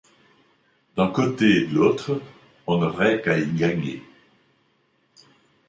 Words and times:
D’un 0.97 1.09
côté 1.11 1.57
et 1.57 1.67
de 1.67 1.75
l’autre, 1.75 2.19
on 2.65 2.79
n’aurait 2.79 3.21
qu’à 3.21 3.37
y 3.37 3.45
gagner. 3.51 4.01